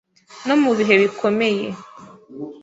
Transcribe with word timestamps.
no 0.47 0.55
mu 0.63 0.71
bihe 0.77 0.93
bikomeye 1.01 1.65